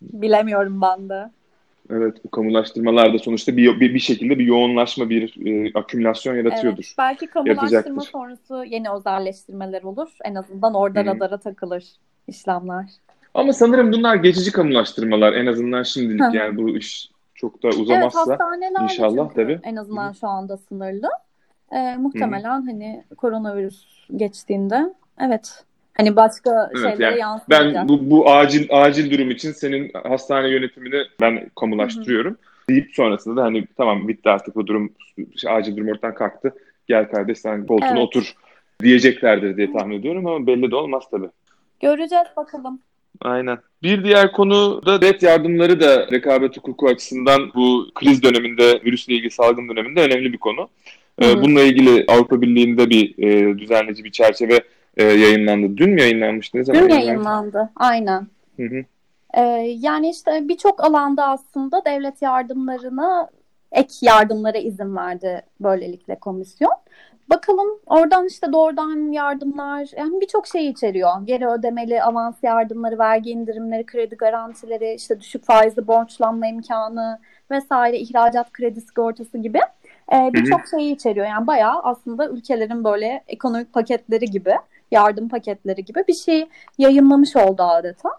[0.01, 1.29] bilemiyorum ben de.
[1.89, 6.83] Evet bu kamulaştırmalarda sonuçta bir, bir, bir şekilde bir yoğunlaşma, bir e, akümülasyon yaratıyordur.
[6.83, 10.09] Evet, belki kamulaştırma sonrası yeni özelleştirmeler olur.
[10.23, 11.07] En azından orada hmm.
[11.07, 11.83] radara takılır
[12.27, 12.85] işlemler.
[13.33, 18.71] Ama sanırım bunlar geçici kamulaştırmalar en azından şimdilik yani bu iş çok da uzamazsa evet,
[18.81, 19.59] inşallah tabii.
[19.63, 21.09] En azından şu anda sınırlı.
[21.71, 22.67] E, muhtemelen hmm.
[22.67, 25.63] hani koronavirüs geçtiğinde evet
[25.97, 27.75] Hani başka evet, şeylere yani yansıyacak.
[27.75, 32.31] Ben bu, bu acil acil durum için senin hastane yönetimini ben kamulaştırıyorum.
[32.31, 32.69] Hı-hı.
[32.69, 34.93] Deyip sonrasında da hani tamam bitti artık bu durum
[35.47, 36.53] acil durum ortadan kalktı.
[36.87, 38.01] Gel kardeş sen koltuğuna evet.
[38.01, 38.33] otur
[38.83, 41.29] diyeceklerdir diye tahmin ediyorum ama belli de olmaz tabii.
[41.79, 42.79] Göreceğiz bakalım.
[43.21, 43.57] Aynen.
[43.83, 49.31] Bir diğer konu da devlet yardımları da rekabet hukuku açısından bu kriz döneminde, virüsle ilgili
[49.31, 50.69] salgın döneminde önemli bir konu.
[51.21, 51.41] Hı-hı.
[51.41, 54.59] Bununla ilgili Avrupa Birliği'nde bir e, düzenleyici bir çerçeve
[54.97, 55.77] e, yayınlandı.
[55.77, 56.57] Dün mü yayınlanmıştı?
[56.57, 57.69] Ne zaman Dün yayınlandı.
[57.75, 58.27] Aynen.
[58.57, 58.83] Hı hı.
[59.33, 59.41] Ee,
[59.79, 63.29] yani işte birçok alanda aslında devlet yardımlarına
[63.71, 66.71] ek yardımlara izin verdi böylelikle komisyon.
[67.29, 71.11] Bakalım oradan işte doğrudan yardımlar yani birçok şey içeriyor.
[71.23, 77.19] Geri ödemeli avans yardımları, vergi indirimleri, kredi garantileri, işte düşük faizli borçlanma imkanı
[77.51, 79.59] vesaire, ihracat kredi sigortası gibi
[80.13, 81.25] e, birçok şeyi içeriyor.
[81.25, 84.53] Yani bayağı aslında ülkelerin böyle ekonomik paketleri gibi,
[84.91, 86.47] yardım paketleri gibi bir şey
[86.77, 88.09] yayınlamış oldu adeta.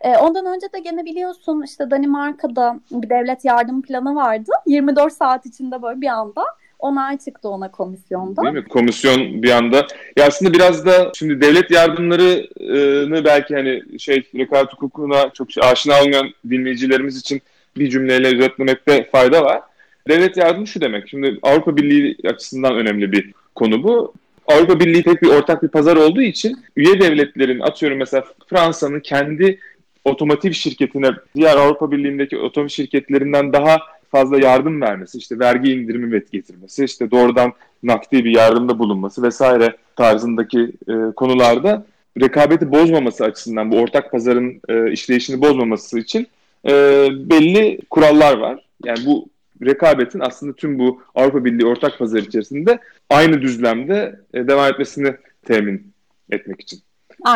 [0.00, 4.50] E, ondan önce de gene biliyorsun işte Danimarka'da bir devlet yardım planı vardı.
[4.66, 6.44] 24 saat içinde böyle bir anda
[6.78, 8.42] onay çıktı ona komisyonda.
[8.42, 8.68] Değil mi?
[8.68, 9.86] Komisyon bir anda.
[10.16, 16.30] Ya aslında biraz da şimdi devlet yardımlarını belki hani şey rekabet hukukuna çok aşina olmayan
[16.50, 17.42] dinleyicilerimiz için
[17.76, 19.62] bir cümleyle özetlemekte fayda var.
[20.08, 21.08] Devlet yardımı şu demek.
[21.08, 24.12] Şimdi Avrupa Birliği açısından önemli bir konu bu.
[24.46, 29.58] Avrupa Birliği tek bir ortak bir pazar olduğu için üye devletlerin atıyorum mesela Fransa'nın kendi
[30.04, 33.78] otomotiv şirketine diğer Avrupa Birliği'ndeki otomotiv şirketlerinden daha
[34.10, 37.52] fazla yardım vermesi, işte vergi indirimi getirmesi, işte doğrudan
[37.82, 41.86] nakdi bir yardımda bulunması vesaire tarzındaki e, konularda
[42.20, 46.26] rekabeti bozmaması açısından bu ortak pazarın e, işleyişini bozmaması için
[46.68, 46.70] e,
[47.10, 48.64] belli kurallar var.
[48.84, 49.28] Yani bu
[49.62, 52.78] rekabetin aslında tüm bu Avrupa Birliği ortak pazar içerisinde
[53.10, 55.92] aynı düzlemde e, devam etmesini temin
[56.30, 56.80] etmek için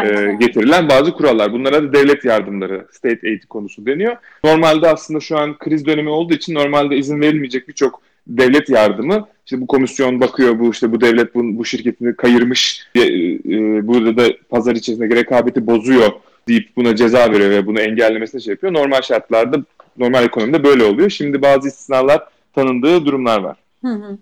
[0.04, 1.52] e, getirilen bazı kurallar.
[1.52, 4.16] Bunlara da devlet yardımları, state aid konusu deniyor.
[4.44, 9.60] Normalde aslında şu an kriz dönemi olduğu için normalde izin verilmeyecek birçok devlet yardımı işte
[9.60, 14.32] bu komisyon bakıyor bu işte bu devlet bu, bu şirketini kayırmış e, e, burada da
[14.48, 16.12] pazar içerisinde rekabeti bozuyor
[16.48, 18.72] deyip buna ceza veriyor ve bunu engellemesine şey yapıyor.
[18.72, 19.64] Normal şartlarda
[19.98, 21.10] normal ekonomide böyle oluyor.
[21.10, 23.56] Şimdi bazı istisnalar tanındığı durumlar var.
[23.84, 24.18] Hı hı.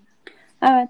[0.62, 0.88] Evet.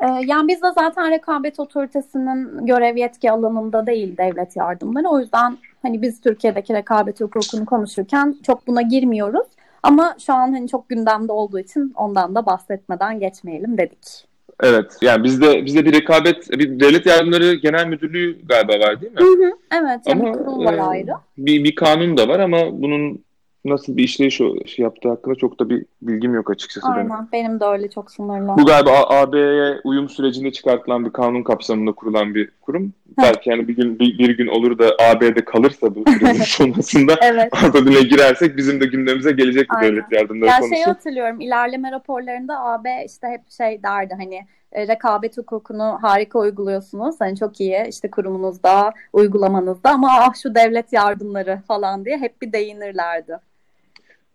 [0.00, 5.08] Ee, yani biz de zaten rekabet otoritesinin görev yetki alanında değil devlet yardımları.
[5.08, 9.46] O yüzden hani biz Türkiye'deki rekabet hukukunu konuşurken çok buna girmiyoruz.
[9.82, 14.26] Ama şu an hani çok gündemde olduğu için ondan da bahsetmeden geçmeyelim dedik.
[14.62, 14.98] Evet.
[15.00, 19.20] Yani bizde bizde bir rekabet bir devlet yardımları genel müdürlüğü galiba var değil mi?
[19.20, 20.00] Hı hı, evet.
[20.06, 21.12] Yani ama bir kurul var e, ayrı.
[21.38, 23.25] Bir, bir kanun da var ama bunun
[23.66, 26.86] nasıl bir işleyiş şey yaptığı hakkında çok da bir bilgim yok açıkçası.
[26.86, 28.48] Aynen benim, benim de öyle çok sınırlı.
[28.58, 32.92] Bu galiba AB'ye uyum sürecinde çıkartılan bir kanun kapsamında kurulan bir kurum.
[33.18, 37.48] Belki yani bir gün bir, bir gün olur da AB'de kalırsa bu sürecin sonrasında evet.
[37.62, 40.74] Avrupa Birliği'ne girersek bizim de gündemimize gelecek bir devlet yardımları ya konusu.
[40.74, 44.40] Şeyi hatırlıyorum ilerleme raporlarında AB işte hep şey derdi hani
[44.72, 47.16] e, rekabet hukukunu harika uyguluyorsunuz.
[47.18, 52.52] Hani çok iyi işte kurumunuzda, uygulamanızda ama ah şu devlet yardımları falan diye hep bir
[52.52, 53.38] değinirlerdi.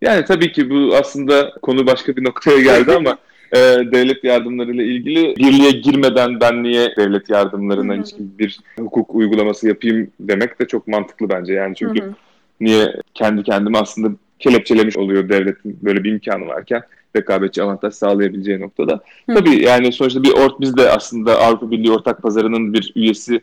[0.01, 3.17] Yani tabii ki bu aslında konu başka bir noktaya geldi ama
[3.51, 3.57] e,
[3.91, 10.59] devlet yardımlarıyla ilgili birliğe girmeden ben niye devlet yardımlarına ilişkin bir hukuk uygulaması yapayım demek
[10.59, 11.53] de çok mantıklı bence.
[11.53, 12.13] Yani çünkü Hı-hı.
[12.61, 16.81] niye kendi kendime aslında kelepçelemiş oluyor devletin böyle bir imkanı varken
[17.15, 18.99] rekabetçi avantaj sağlayabileceği noktada.
[19.29, 19.33] Hı.
[19.33, 23.41] Tabii yani sonuçta bir ort biz de aslında Avrupa Birliği ortak pazarının bir üyesi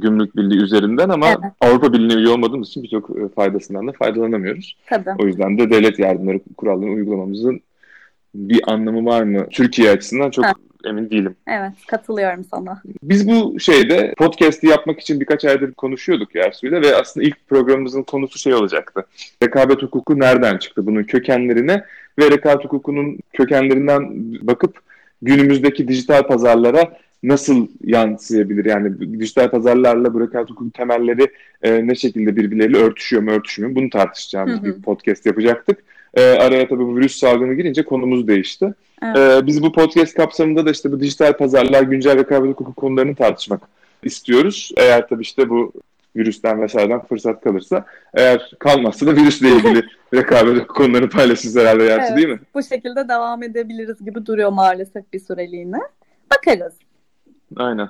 [0.00, 1.52] gümrük birliği üzerinden ama evet.
[1.60, 4.76] Avrupa Birliği'ne üye olmadığımız için birçok e, faydasından da faydalanamıyoruz.
[4.86, 5.10] Tabii.
[5.18, 7.60] O yüzden de devlet yardımları kurallarını uygulamamızın
[8.34, 9.46] bir anlamı var mı?
[9.50, 10.52] Türkiye açısından çok ha.
[10.84, 11.36] emin değilim.
[11.46, 12.82] Evet, katılıyorum sana.
[13.02, 18.38] Biz bu şeyde podcast'i yapmak için birkaç aydır konuşuyorduk Yersu'yla ve aslında ilk programımızın konusu
[18.38, 19.06] şey olacaktı.
[19.42, 20.86] Rekabet hukuku nereden çıktı?
[20.86, 21.84] Bunun kökenlerine
[22.18, 24.08] ve rekabet hukukunun kökenlerinden
[24.42, 24.78] bakıp
[25.22, 28.64] günümüzdeki dijital pazarlara nasıl yansıyabilir?
[28.64, 33.76] Yani dijital pazarlarla bu rekabet hukuku temelleri e, ne şekilde birbirleriyle örtüşüyor mu örtüşmüyor mu?
[33.76, 34.64] Bunu tartışacağımız hı hı.
[34.64, 35.78] bir podcast yapacaktık.
[36.14, 38.74] E, araya tabii bu virüs salgını girince konumuz değişti.
[39.02, 39.16] Evet.
[39.16, 43.60] E, biz bu podcast kapsamında da işte bu dijital pazarlar, güncel rekabet hukuku konularını tartışmak
[44.02, 44.72] istiyoruz.
[44.76, 45.72] Eğer tabii işte bu
[46.16, 47.84] virüsten vesaireden fırsat kalırsa.
[48.14, 49.82] Eğer kalmazsa da virüsle ilgili
[50.14, 52.40] rekabet konularını paylaşırız herhalde Yersi evet, değil mi?
[52.54, 55.78] Bu şekilde devam edebiliriz gibi duruyor maalesef bir süreliğine.
[56.30, 56.74] Bakarız.
[57.56, 57.88] Aynen.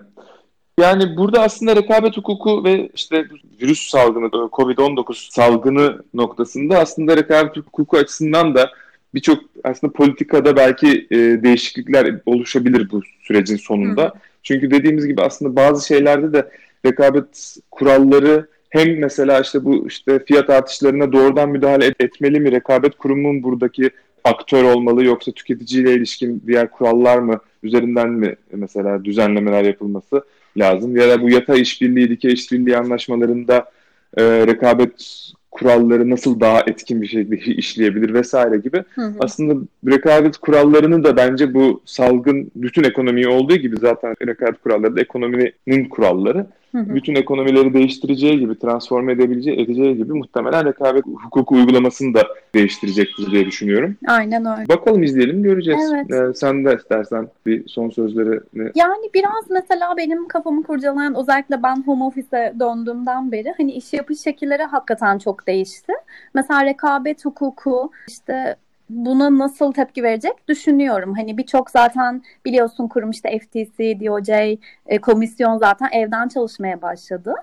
[0.81, 3.25] Yani burada aslında rekabet hukuku ve işte
[3.63, 8.71] virüs salgını, Covid-19 salgını noktasında aslında rekabet hukuku açısından da
[9.15, 14.05] birçok aslında politikada belki e, değişiklikler oluşabilir bu sürecin sonunda.
[14.05, 14.13] Hı.
[14.43, 16.51] Çünkü dediğimiz gibi aslında bazı şeylerde de
[16.87, 22.53] rekabet kuralları hem mesela işte bu işte fiyat artışlarına doğrudan müdahale etmeli mi?
[22.53, 23.91] Rekabet kurumunun buradaki
[24.27, 30.25] aktör olmalı yoksa tüketiciyle ilişkin diğer kurallar mı üzerinden mi mesela düzenlemeler yapılması
[30.57, 30.97] lazım?
[30.97, 33.71] Ya da bu yata işbirliği, dike işbirliği anlaşmalarında
[34.17, 38.85] e, rekabet kuralları nasıl daha etkin bir şekilde işleyebilir vesaire gibi.
[38.95, 39.15] Hı hı.
[39.21, 39.55] Aslında
[39.87, 45.89] rekabet kurallarını da bence bu salgın bütün ekonomiyi olduğu gibi zaten rekabet kuralları da ekonominin
[45.91, 46.47] kuralları.
[46.77, 52.23] Bütün ekonomileri değiştireceği gibi, transforme edebileceği, edeceği gibi muhtemelen rekabet hukuku uygulamasını da
[52.55, 53.97] değiştirecektir diye düşünüyorum.
[54.07, 54.69] Aynen öyle.
[54.69, 55.93] Bakalım izleyelim göreceğiz.
[55.95, 56.13] Evet.
[56.13, 58.63] Ee, sen de istersen bir son sözleri ne?
[58.75, 64.21] Yani biraz mesela benim kafamı kurcalayan özellikle ben home office'e döndüğümden beri hani iş yapış
[64.21, 65.93] şekilleri hakikaten çok değişti.
[66.35, 68.57] Mesela rekabet hukuku işte
[68.91, 71.15] buna nasıl tepki verecek düşünüyorum.
[71.15, 77.35] Hani birçok zaten biliyorsun kurum işte FTC, DOJ, e, komisyon zaten evden çalışmaya başladı.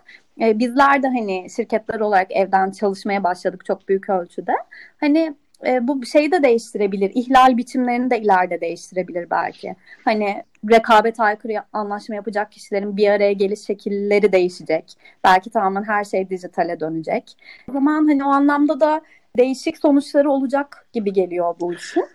[0.41, 4.53] E, bizler de hani şirketler olarak evden çalışmaya başladık çok büyük ölçüde.
[4.99, 7.11] Hani e, bu şeyi de değiştirebilir.
[7.15, 9.75] İhlal biçimlerini de ileride değiştirebilir belki.
[10.05, 14.93] Hani rekabet aykırı anlaşma yapacak kişilerin bir araya geliş şekilleri değişecek.
[15.23, 17.37] Belki tamamen her şey dijitale dönecek.
[17.69, 19.01] O zaman hani o anlamda da
[19.37, 22.05] değişik sonuçları olacak gibi geliyor bu işin.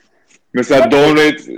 [0.55, 0.93] Mesela Evet.
[0.93, 1.53] Dawn Rate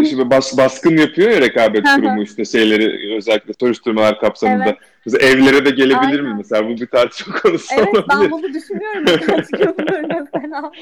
[0.00, 4.64] e, işte bas, baskın yapıyor ya rekabet kurumu işte şeyleri özellikle soruşturmalar kapsamında.
[4.64, 4.76] Evet.
[5.06, 6.36] Mesela evlere de gelebilir mi Aynen.
[6.36, 6.68] mesela?
[6.68, 8.30] Bu bir tartışma konusu Evet ben olabilir.
[8.30, 10.72] bunu düşünüyorum birkaç gündür mesela.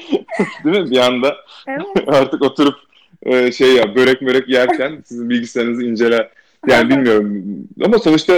[0.65, 0.91] Değil mi?
[0.91, 1.35] Bir anda
[1.67, 1.81] Evet.
[2.07, 2.75] artık oturup
[3.23, 6.29] e, şey ya börek mörek yerken sizin bilgisayarınızı incele.
[6.67, 7.43] Yani bilmiyorum.
[7.85, 8.33] Ama sonuçta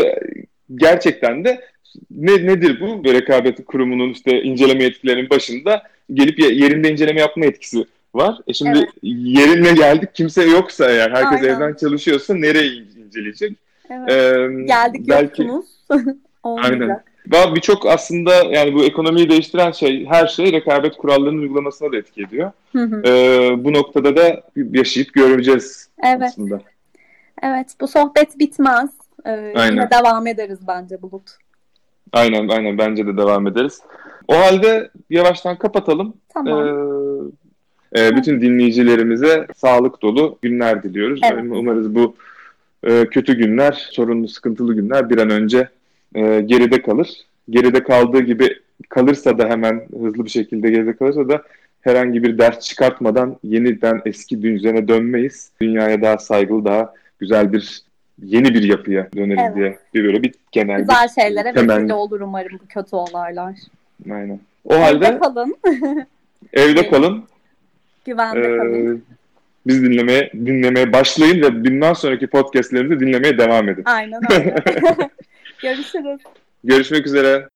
[0.76, 1.62] gerçekten de
[2.12, 3.04] ne nedir bu?
[3.04, 5.84] Bir rekabet kurumunun işte inceleme yetkilerinin başında
[6.14, 8.38] gelip ye- yerinde inceleme yapma yetkisi var.
[8.48, 8.90] E şimdi Evet.
[9.04, 11.56] yerine geldik kimse yoksa eğer herkes Aynen.
[11.56, 13.54] evden çalışıyorsa nereye in- inceleyecek?
[13.90, 14.12] evet.
[14.12, 15.48] Ee, Geldik belki.
[16.44, 17.04] Olmayacak.
[17.30, 22.22] Ba- birçok aslında yani bu ekonomiyi değiştiren şey her şey rekabet kurallarının uygulamasına da etki
[22.22, 22.52] ediyor.
[22.72, 23.02] Hı hı.
[23.08, 26.22] Ee, bu noktada da yaşayıp göreceğiz Evet.
[26.24, 26.62] aslında.
[27.44, 27.68] Evet.
[27.82, 28.90] Bu sohbet bitmez.
[29.26, 29.72] Ee, Aynen.
[29.72, 31.24] yine devam ederiz bence Bulut.
[32.14, 33.82] Aynen aynen bence de devam ederiz.
[34.28, 36.14] O halde yavaştan kapatalım.
[36.34, 36.68] Tamam.
[37.96, 41.20] Ee, e, bütün dinleyicilerimize sağlık dolu günler diliyoruz.
[41.32, 41.44] Evet.
[41.52, 42.16] Umarız bu
[42.84, 45.70] e, kötü günler, sorunlu, sıkıntılı günler bir an önce
[46.16, 47.10] e, geride kalır.
[47.50, 48.50] Geride kaldığı gibi
[48.90, 51.44] kalırsa da hemen hızlı bir şekilde geride kalırsa da
[51.82, 55.52] herhangi bir ders çıkartmadan yeniden eski düzene dönmeyiz.
[55.62, 57.82] Dünyaya daha saygılı, daha güzel bir
[58.24, 59.56] yeni bir yapıya döneriz Evet.
[59.56, 63.54] diye bir böyle bir genel Güzel bir şeylere temel- vesile olur umarım bu kötü olaylar.
[64.12, 64.40] Aynen.
[64.66, 65.58] O halde Evde kalın.
[66.54, 67.24] evde kalın.
[68.06, 69.04] Güvende Ee, kalın.
[69.68, 73.84] biz dinlemeye dinlemeye başlayın ve bundan sonraki podcastlerimizi dinlemeye devam edin.
[73.86, 74.56] Aynen öyle.
[75.62, 76.22] Görüşürüz.
[76.64, 77.48] Görüşmek üzere.